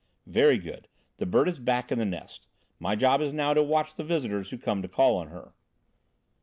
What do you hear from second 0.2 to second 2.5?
"Very good! The bird is back in the nest: